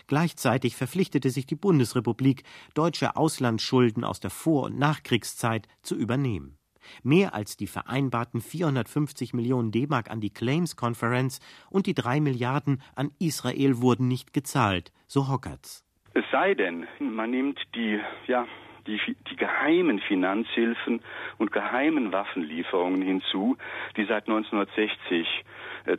Gleichzeitig 0.06 0.76
verpflichtete 0.76 1.30
sich 1.30 1.46
die 1.46 1.54
Bundesrepublik, 1.54 2.42
deutsche 2.74 3.16
Auslandsschulden 3.16 4.04
aus 4.04 4.20
der 4.20 4.30
Vor- 4.30 4.64
und 4.64 4.78
Nachkriegszeit 4.78 5.68
zu 5.82 5.96
übernehmen. 5.96 6.58
Mehr 7.02 7.34
als 7.34 7.56
die 7.56 7.66
vereinbarten 7.66 8.40
450 8.40 9.34
Millionen 9.34 9.70
D-Mark 9.70 10.10
an 10.10 10.20
die 10.20 10.32
Claims 10.32 10.76
Conference 10.76 11.40
und 11.70 11.86
die 11.86 11.94
drei 11.94 12.20
Milliarden 12.20 12.82
an 12.94 13.10
Israel 13.18 13.80
wurden 13.82 14.08
nicht 14.08 14.32
gezahlt, 14.32 14.92
so 15.06 15.28
Hockerts. 15.28 15.84
Es 16.14 16.24
sei 16.32 16.54
denn, 16.54 16.86
man 16.98 17.30
nimmt 17.30 17.60
die 17.74 18.00
ja, 18.26 18.46
die, 18.86 19.00
die 19.30 19.36
geheimen 19.36 20.00
Finanzhilfen 20.00 21.02
und 21.36 21.52
geheimen 21.52 22.10
Waffenlieferungen 22.12 23.02
hinzu, 23.02 23.56
die 23.96 24.04
seit 24.06 24.26
1960 24.28 25.10
äh, 25.10 25.44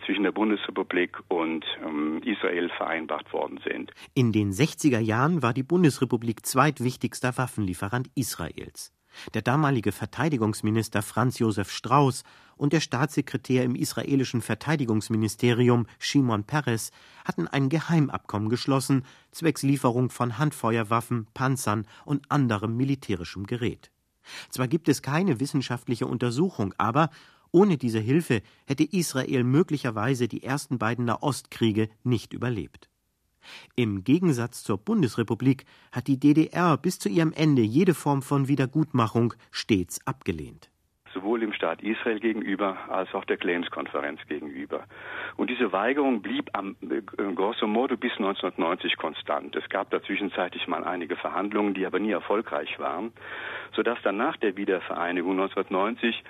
zwischen 0.06 0.24
der 0.24 0.32
Bundesrepublik 0.32 1.18
und 1.28 1.66
ähm, 1.86 2.22
Israel 2.24 2.70
vereinbart 2.70 3.32
worden 3.34 3.60
sind. 3.64 3.92
In 4.14 4.32
den 4.32 4.52
60er 4.52 5.00
Jahren 5.00 5.42
war 5.42 5.54
die 5.54 5.64
Bundesrepublik 5.64 6.46
zweitwichtigster 6.46 7.38
Waffenlieferant 7.38 8.10
Israels. 8.16 8.94
Der 9.34 9.42
damalige 9.42 9.92
Verteidigungsminister 9.92 11.02
Franz 11.02 11.40
Josef 11.40 11.72
Strauß 11.72 12.24
und 12.58 12.74
der 12.74 12.80
Staatssekretär 12.80 13.64
im 13.64 13.76
israelischen 13.76 14.42
Verteidigungsministerium 14.42 15.88
Shimon 15.98 16.44
Peres 16.44 16.92
hatten 17.26 17.48
ein 17.48 17.70
Geheimabkommen 17.70 18.50
geschlossen, 18.50 19.06
zwecks 19.32 19.64
Lieferung 19.64 20.10
von 20.10 20.38
Handfeuerwaffen, 20.38 21.28
Panzern 21.34 21.88
und 22.06 22.30
anderem 22.30 22.78
militärischem 22.78 23.48
Gerät. 23.48 23.92
Zwar 24.50 24.68
gibt 24.68 24.90
es 24.90 25.02
keine 25.02 25.40
wissenschaftliche 25.40 26.06
Untersuchung, 26.06 26.74
aber 26.78 27.10
ohne 27.52 27.78
diese 27.78 28.00
Hilfe 28.00 28.42
hätte 28.68 28.84
Israel 28.84 29.44
möglicherweise 29.44 30.28
die 30.28 30.44
ersten 30.44 30.78
beiden 30.78 31.06
Nahostkriege 31.06 31.90
nicht 32.04 32.34
überlebt. 32.34 32.90
Im 33.76 34.04
Gegensatz 34.04 34.64
zur 34.64 34.78
Bundesrepublik 34.78 35.66
hat 35.92 36.08
die 36.08 36.20
DDR 36.20 36.78
bis 36.78 37.00
zu 37.00 37.10
ihrem 37.10 37.34
Ende 37.34 37.62
jede 37.62 37.94
Form 37.94 38.22
von 38.22 38.48
Wiedergutmachung 38.48 39.34
stets 39.52 40.06
abgelehnt 40.06 40.70
sowohl 41.14 41.40
dem 41.40 41.54
Staat 41.54 41.82
Israel 41.82 42.20
gegenüber 42.20 42.78
als 42.90 43.14
auch 43.14 43.26
der 43.26 43.38
Claims-Konferenz 43.38 44.20
gegenüber. 44.28 44.84
Und 45.38 45.50
diese 45.50 45.72
Weigerung 45.72 46.22
blieb 46.22 46.50
am, 46.54 46.76
äh, 46.82 47.02
grosso 47.34 47.68
modo 47.68 47.98
bis 47.98 48.12
1990 48.14 48.98
konstant. 48.98 49.56
Es 49.56 49.68
gab 49.70 49.90
da 49.90 50.02
zwischenzeitlich 50.02 50.68
mal 50.68 50.84
einige 50.84 51.16
Verhandlungen, 51.16 51.74
die 51.74 51.86
aber 51.86 52.00
nie 52.00 52.12
erfolgreich 52.12 52.80
waren, 52.80 53.12
sodass 53.76 54.02
dann 54.04 54.18
nach 54.18 54.38
der 54.38 54.58
Wiedervereinigung 54.58 55.32
1990 55.40 56.24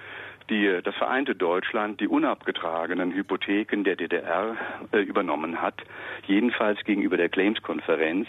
die, 0.50 0.80
das 0.84 0.96
vereinte 0.96 1.36
Deutschland 1.36 2.00
die 2.00 2.08
unabgetragenen 2.08 3.14
Hypotheken 3.14 3.84
der 3.84 3.96
DDR 3.96 4.56
äh, 4.92 5.00
übernommen 5.00 5.62
hat, 5.62 5.76
jedenfalls 6.28 6.84
gegenüber 6.84 7.18
der 7.18 7.30
Claims-Konferenz 7.30 8.28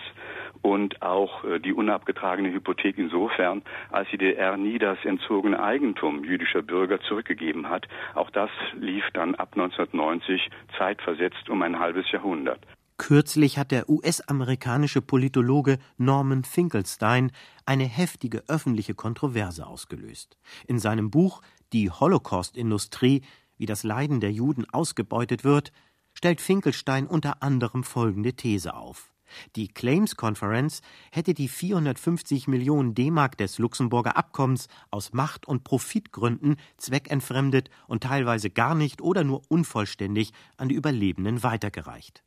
und 0.62 1.02
auch 1.02 1.44
äh, 1.44 1.58
die 1.58 1.72
unabgetragene 1.72 2.52
Hypothek 2.52 2.98
insofern, 2.98 3.62
als 3.90 4.08
die 4.10 4.18
DDR 4.18 4.56
nie 4.56 4.78
das 4.78 4.98
entzogene 5.04 5.62
Eigentum 5.62 6.24
jüdischer 6.24 6.62
Bürger 6.62 7.00
zurückgegeben 7.00 7.68
hat. 7.68 7.88
Auch 8.14 8.30
das 8.30 8.50
lief 8.74 9.04
dann 9.14 9.34
ab 9.34 9.50
1990 9.52 10.50
zeitversetzt 10.78 11.48
um 11.48 11.62
ein 11.62 11.78
halbes 11.78 12.10
Jahrhundert. 12.12 12.60
Kürzlich 12.98 13.56
hat 13.56 13.70
der 13.70 13.88
US-amerikanische 13.88 15.00
Politologe 15.00 15.78
Norman 15.96 16.44
Finkelstein 16.44 17.32
eine 17.64 17.84
heftige 17.84 18.42
öffentliche 18.46 18.94
Kontroverse 18.94 19.66
ausgelöst. 19.66 20.36
In 20.66 20.78
seinem 20.78 21.10
Buch 21.10 21.40
Die 21.72 21.90
Holocaust-Industrie, 21.90 23.22
wie 23.56 23.66
das 23.66 23.82
Leiden 23.82 24.20
der 24.20 24.32
Juden 24.32 24.68
ausgebeutet 24.70 25.44
wird, 25.44 25.72
stellt 26.14 26.40
Finkelstein 26.40 27.06
unter 27.06 27.42
anderem 27.42 27.84
folgende 27.84 28.32
These 28.32 28.74
auf. 28.74 29.10
Die 29.56 29.68
Claims 29.68 30.16
Conference 30.16 30.82
hätte 31.12 31.34
die 31.34 31.48
450 31.48 32.48
Millionen 32.48 32.94
D-Mark 32.94 33.36
des 33.36 33.58
Luxemburger 33.58 34.16
Abkommens 34.16 34.68
aus 34.90 35.12
Macht- 35.12 35.46
und 35.46 35.64
Profitgründen 35.64 36.56
zweckentfremdet 36.76 37.70
und 37.86 38.02
teilweise 38.02 38.50
gar 38.50 38.74
nicht 38.74 39.00
oder 39.00 39.24
nur 39.24 39.42
unvollständig 39.48 40.32
an 40.56 40.68
die 40.68 40.74
Überlebenden 40.74 41.42
weitergereicht. 41.42 42.22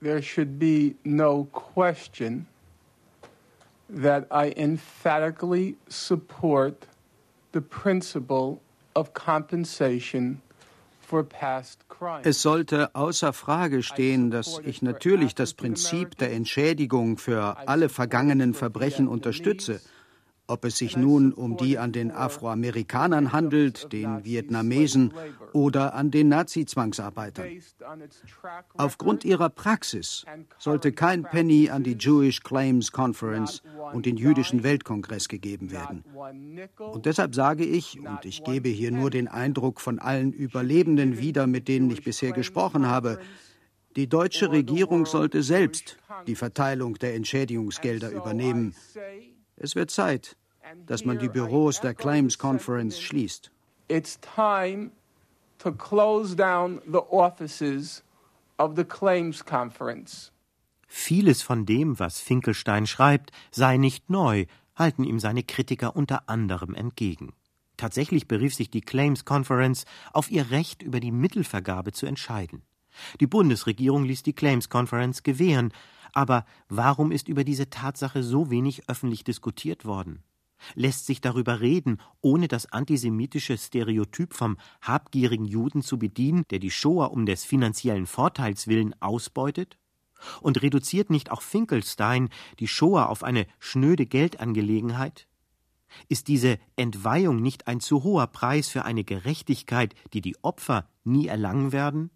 There 0.00 0.22
should 0.22 0.58
be 0.58 0.94
no 1.04 1.44
question 1.52 2.46
that 3.88 4.26
I 4.30 4.52
emphatically 4.56 5.76
support 5.88 6.86
the 7.52 7.60
principle 7.60 8.60
es 12.22 12.42
sollte 12.42 12.94
außer 12.94 13.32
Frage 13.32 13.82
stehen, 13.82 14.30
dass 14.30 14.60
ich 14.64 14.82
natürlich 14.82 15.34
das 15.34 15.54
Prinzip 15.54 16.16
der 16.18 16.32
Entschädigung 16.32 17.18
für 17.18 17.68
alle 17.68 17.88
vergangenen 17.88 18.54
Verbrechen 18.54 19.06
unterstütze 19.08 19.80
ob 20.46 20.64
es 20.64 20.76
sich 20.76 20.96
nun 20.96 21.32
um 21.32 21.56
die 21.56 21.78
an 21.78 21.92
den 21.92 22.10
Afroamerikanern 22.10 23.32
handelt, 23.32 23.92
den 23.92 24.24
Vietnamesen 24.24 25.14
oder 25.52 25.94
an 25.94 26.10
den 26.10 26.28
Nazi-Zwangsarbeitern. 26.28 27.48
Aufgrund 28.74 29.24
ihrer 29.24 29.48
Praxis 29.48 30.24
sollte 30.58 30.92
kein 30.92 31.22
Penny 31.22 31.70
an 31.70 31.82
die 31.82 31.96
Jewish 31.98 32.42
Claims 32.42 32.92
Conference 32.92 33.62
und 33.92 34.06
den 34.06 34.16
Jüdischen 34.16 34.62
Weltkongress 34.62 35.28
gegeben 35.28 35.70
werden. 35.70 36.04
Und 36.78 37.06
deshalb 37.06 37.34
sage 37.34 37.64
ich, 37.64 37.98
und 38.00 38.24
ich 38.24 38.44
gebe 38.44 38.68
hier 38.68 38.90
nur 38.90 39.10
den 39.10 39.28
Eindruck 39.28 39.80
von 39.80 39.98
allen 39.98 40.32
Überlebenden 40.32 41.18
wieder, 41.18 41.46
mit 41.46 41.68
denen 41.68 41.90
ich 41.90 42.04
bisher 42.04 42.32
gesprochen 42.32 42.86
habe, 42.86 43.18
die 43.96 44.08
deutsche 44.08 44.50
Regierung 44.50 45.06
sollte 45.06 45.42
selbst 45.42 45.98
die 46.26 46.34
Verteilung 46.34 46.94
der 46.94 47.14
Entschädigungsgelder 47.14 48.10
übernehmen. 48.10 48.74
Es 49.56 49.74
wird 49.74 49.90
Zeit, 49.90 50.36
dass 50.86 51.04
man 51.04 51.18
die 51.18 51.28
Büros 51.28 51.80
der 51.80 51.94
Claims 51.94 52.38
Conference 52.38 53.00
schließt. 53.00 53.50
It's 53.88 54.18
time 54.20 54.90
to 55.58 55.72
close 55.72 56.34
down 56.34 56.80
the 56.86 56.98
offices 57.10 58.02
of 58.58 58.76
the 58.76 58.84
Claims 58.84 59.44
Conference. 59.44 60.32
Vieles 60.86 61.42
von 61.42 61.66
dem, 61.66 61.98
was 61.98 62.20
Finkelstein 62.20 62.86
schreibt, 62.86 63.32
sei 63.50 63.76
nicht 63.76 64.10
neu, 64.10 64.46
halten 64.76 65.04
ihm 65.04 65.18
seine 65.18 65.42
Kritiker 65.42 65.96
unter 65.96 66.28
anderem 66.28 66.74
entgegen. 66.74 67.32
Tatsächlich 67.76 68.28
berief 68.28 68.54
sich 68.54 68.70
die 68.70 68.80
Claims 68.80 69.24
Conference 69.24 69.84
auf 70.12 70.30
ihr 70.30 70.50
Recht, 70.50 70.82
über 70.82 71.00
die 71.00 71.10
Mittelvergabe 71.10 71.92
zu 71.92 72.06
entscheiden. 72.06 72.62
Die 73.20 73.26
Bundesregierung 73.26 74.04
ließ 74.04 74.22
die 74.22 74.32
Claims 74.32 74.68
Conference 74.68 75.22
gewähren, 75.22 75.72
aber 76.14 76.46
warum 76.68 77.12
ist 77.12 77.28
über 77.28 77.44
diese 77.44 77.68
Tatsache 77.68 78.22
so 78.22 78.50
wenig 78.50 78.88
öffentlich 78.88 79.24
diskutiert 79.24 79.84
worden? 79.84 80.22
Lässt 80.74 81.06
sich 81.06 81.20
darüber 81.20 81.60
reden, 81.60 81.98
ohne 82.22 82.48
das 82.48 82.72
antisemitische 82.72 83.58
Stereotyp 83.58 84.32
vom 84.32 84.56
habgierigen 84.80 85.44
Juden 85.44 85.82
zu 85.82 85.98
bedienen, 85.98 86.44
der 86.50 86.60
die 86.60 86.70
Shoah 86.70 87.10
um 87.10 87.26
des 87.26 87.44
finanziellen 87.44 88.06
Vorteils 88.06 88.66
willen 88.68 88.94
ausbeutet? 89.02 89.76
Und 90.40 90.62
reduziert 90.62 91.10
nicht 91.10 91.30
auch 91.30 91.42
Finkelstein 91.42 92.30
die 92.60 92.68
Shoah 92.68 93.08
auf 93.08 93.24
eine 93.24 93.46
schnöde 93.58 94.06
Geldangelegenheit? 94.06 95.26
Ist 96.08 96.28
diese 96.28 96.58
Entweihung 96.76 97.36
nicht 97.36 97.66
ein 97.66 97.80
zu 97.80 98.04
hoher 98.04 98.28
Preis 98.28 98.68
für 98.68 98.84
eine 98.84 99.04
Gerechtigkeit, 99.04 99.94
die 100.12 100.20
die 100.20 100.36
Opfer 100.42 100.88
nie 101.04 101.26
erlangen 101.26 101.72
werden? 101.72 102.10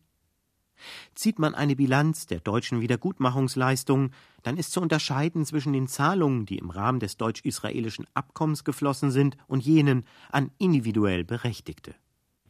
Zieht 1.14 1.38
man 1.38 1.54
eine 1.54 1.76
Bilanz 1.76 2.26
der 2.26 2.40
deutschen 2.40 2.80
Wiedergutmachungsleistungen, 2.80 4.12
dann 4.42 4.56
ist 4.56 4.72
zu 4.72 4.80
unterscheiden 4.80 5.44
zwischen 5.44 5.72
den 5.72 5.86
Zahlungen, 5.86 6.46
die 6.46 6.58
im 6.58 6.70
Rahmen 6.70 7.00
des 7.00 7.16
deutsch-israelischen 7.16 8.06
Abkommens 8.14 8.64
geflossen 8.64 9.10
sind, 9.10 9.36
und 9.46 9.64
jenen 9.64 10.04
an 10.30 10.50
individuell 10.58 11.24
Berechtigte. 11.24 11.94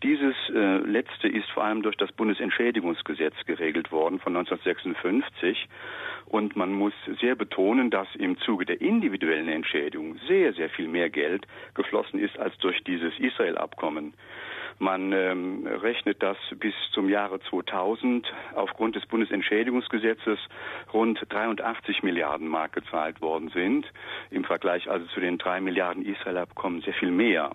Dieses 0.02 0.36
äh, 0.54 0.76
letzte 0.78 1.26
ist 1.26 1.50
vor 1.50 1.64
allem 1.64 1.82
durch 1.82 1.96
das 1.96 2.12
Bundesentschädigungsgesetz 2.12 3.34
geregelt 3.46 3.90
worden 3.90 4.20
von 4.20 4.36
1956. 4.36 5.68
Und 6.26 6.54
man 6.54 6.72
muss 6.72 6.92
sehr 7.20 7.34
betonen, 7.34 7.90
dass 7.90 8.06
im 8.14 8.38
Zuge 8.38 8.64
der 8.64 8.80
individuellen 8.80 9.48
Entschädigung 9.48 10.18
sehr, 10.28 10.52
sehr 10.52 10.70
viel 10.70 10.86
mehr 10.86 11.10
Geld 11.10 11.46
geflossen 11.74 12.20
ist 12.20 12.38
als 12.38 12.56
durch 12.58 12.84
dieses 12.84 13.12
Israel-Abkommen. 13.18 14.14
Man 14.80 15.12
ähm, 15.12 15.66
rechnet, 15.66 16.22
dass 16.22 16.36
bis 16.56 16.74
zum 16.92 17.08
Jahre 17.08 17.40
2000 17.40 18.32
aufgrund 18.54 18.94
des 18.94 19.04
Bundesentschädigungsgesetzes 19.06 20.38
rund 20.92 21.18
83 21.28 22.04
Milliarden 22.04 22.46
Mark 22.46 22.74
gezahlt 22.74 23.20
worden 23.20 23.48
sind. 23.48 23.86
Im 24.30 24.44
Vergleich 24.44 24.88
also 24.88 25.06
zu 25.06 25.20
den 25.20 25.38
drei 25.38 25.60
Milliarden 25.60 26.04
Israel-Abkommen 26.04 26.82
sehr 26.82 26.94
viel 26.94 27.10
mehr. 27.10 27.50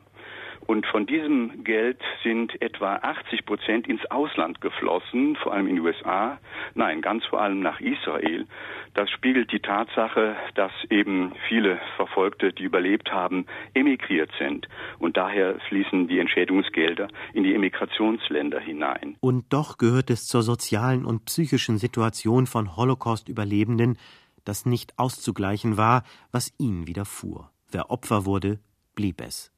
Und 0.65 0.85
von 0.85 1.05
diesem 1.05 1.63
Geld 1.63 1.99
sind 2.23 2.61
etwa 2.61 2.95
80 2.95 3.45
Prozent 3.45 3.87
ins 3.87 4.05
Ausland 4.09 4.61
geflossen, 4.61 5.35
vor 5.35 5.53
allem 5.53 5.67
in 5.67 5.75
die 5.75 5.81
USA. 5.81 6.39
Nein, 6.73 7.01
ganz 7.01 7.25
vor 7.25 7.41
allem 7.41 7.59
nach 7.59 7.79
Israel. 7.79 8.45
Das 8.93 9.09
spiegelt 9.09 9.51
die 9.51 9.59
Tatsache, 9.59 10.35
dass 10.55 10.71
eben 10.89 11.33
viele 11.47 11.79
Verfolgte, 11.95 12.53
die 12.53 12.63
überlebt 12.63 13.11
haben, 13.11 13.45
emigriert 13.73 14.31
sind. 14.37 14.67
Und 14.99 15.17
daher 15.17 15.59
fließen 15.67 16.07
die 16.07 16.19
Entschädigungsgelder 16.19 17.07
in 17.33 17.43
die 17.43 17.55
Emigrationsländer 17.55 18.59
hinein. 18.59 19.17
Und 19.19 19.51
doch 19.51 19.77
gehört 19.77 20.09
es 20.09 20.25
zur 20.25 20.43
sozialen 20.43 21.05
und 21.05 21.25
psychischen 21.25 21.77
Situation 21.77 22.45
von 22.45 22.75
Holocaust-Überlebenden, 22.75 23.97
dass 24.45 24.65
nicht 24.65 24.97
auszugleichen 24.97 25.77
war, 25.77 26.03
was 26.31 26.53
ihnen 26.57 26.87
widerfuhr. 26.87 27.49
Wer 27.71 27.89
Opfer 27.89 28.25
wurde, 28.25 28.59
blieb 28.95 29.21
es. 29.21 29.52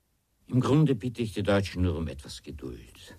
Im 0.48 0.60
Grunde 0.60 0.96
bitte 0.96 1.22
ich 1.22 1.34
die 1.34 1.44
Deutschen 1.44 1.82
nur 1.84 1.98
um 1.98 2.08
etwas 2.08 2.44
Geduld. 2.44 3.18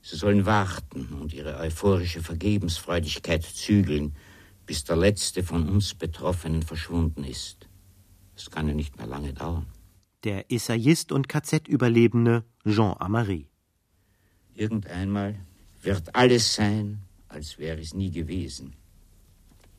Sie 0.00 0.16
sollen 0.16 0.46
warten 0.46 1.08
und 1.20 1.32
ihre 1.32 1.56
euphorische 1.58 2.22
Vergebensfreudigkeit 2.22 3.42
zügeln, 3.42 4.14
bis 4.66 4.84
der 4.84 4.96
letzte 4.96 5.42
von 5.42 5.68
uns 5.68 5.94
Betroffenen 5.94 6.62
verschwunden 6.62 7.24
ist. 7.24 7.68
Es 8.36 8.50
kann 8.50 8.68
ja 8.68 8.74
nicht 8.74 8.96
mehr 8.96 9.06
lange 9.06 9.32
dauern. 9.32 9.66
Der 10.24 10.50
Essayist 10.50 11.12
und 11.12 11.28
KZ-Überlebende 11.28 12.44
Jean 12.66 12.94
Amary. 12.98 13.48
Irgendeinmal 14.54 15.38
wird 15.82 16.14
alles 16.14 16.54
sein, 16.54 17.00
als 17.28 17.58
wäre 17.58 17.80
es 17.80 17.94
nie 17.94 18.10
gewesen. 18.10 18.74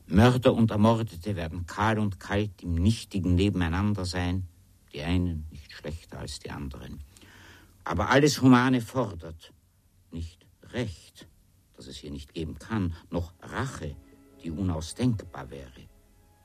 Mörder 0.06 0.54
und 0.54 0.70
Ermordete 0.70 1.34
werden 1.34 1.66
kahl 1.66 1.98
und 1.98 2.20
kalt 2.20 2.62
im 2.62 2.74
nichtigen 2.74 3.34
Nebeneinander 3.34 4.04
sein, 4.04 4.46
die 4.96 5.02
einen 5.02 5.46
nicht 5.50 5.70
schlechter 5.72 6.20
als 6.20 6.38
die 6.38 6.50
anderen. 6.50 7.00
Aber 7.84 8.08
alles 8.08 8.40
Humane 8.40 8.80
fordert 8.80 9.52
nicht 10.10 10.46
Recht, 10.72 11.28
das 11.74 11.86
es 11.86 11.98
hier 11.98 12.10
nicht 12.10 12.32
geben 12.32 12.58
kann, 12.58 12.94
noch 13.10 13.32
Rache, 13.40 13.94
die 14.42 14.50
unausdenkbar 14.50 15.50
wäre. 15.50 15.88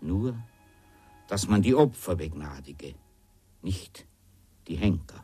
Nur, 0.01 0.37
dass 1.27 1.47
man 1.47 1.61
die 1.61 1.73
Opfer 1.73 2.15
begnadige, 2.15 2.93
nicht 3.61 4.05
die 4.67 4.75
Henker. 4.75 5.19